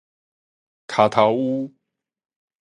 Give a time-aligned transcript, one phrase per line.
[0.87, 1.73] 跤頭趺